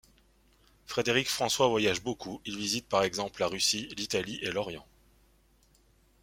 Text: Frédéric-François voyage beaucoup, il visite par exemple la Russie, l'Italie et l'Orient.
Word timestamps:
Frédéric-François 0.87 1.67
voyage 1.67 2.01
beaucoup, 2.01 2.41
il 2.43 2.57
visite 2.57 2.87
par 2.89 3.03
exemple 3.03 3.39
la 3.39 3.47
Russie, 3.47 3.87
l'Italie 3.95 4.39
et 4.41 4.49
l'Orient. 4.49 4.87